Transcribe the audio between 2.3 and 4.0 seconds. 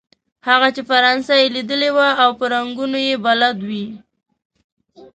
په رنګونو يې بلد وي.